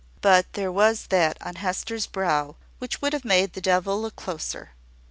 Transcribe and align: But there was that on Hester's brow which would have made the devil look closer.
But 0.21 0.53
there 0.53 0.71
was 0.71 1.05
that 1.09 1.37
on 1.45 1.57
Hester's 1.57 2.07
brow 2.07 2.55
which 2.79 3.03
would 3.03 3.13
have 3.13 3.23
made 3.23 3.53
the 3.53 3.61
devil 3.61 4.01
look 4.01 4.15
closer. 4.15 4.71